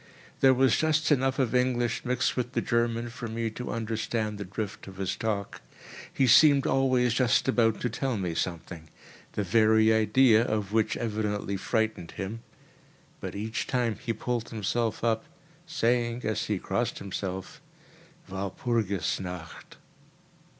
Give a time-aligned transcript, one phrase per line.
[0.39, 4.43] There was just enough of English mixed with the German for me to understand the
[4.45, 5.61] drift of his talk.
[6.11, 12.13] He seemed always just about to tell me something—the very idea of which evidently frightened
[12.13, 12.41] him;
[13.19, 15.25] but each time he pulled himself up,
[15.67, 17.61] saying, as he crossed himself:
[18.27, 19.75] "Walpurgis Nacht!"